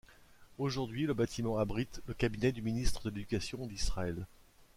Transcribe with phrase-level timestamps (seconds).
[0.57, 4.25] Aujourd'hui, le bâtiment abrite le cabinet du Ministre de l'Education d'Israël.